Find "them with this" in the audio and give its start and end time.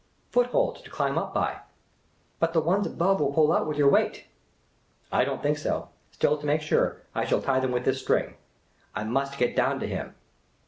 7.59-8.01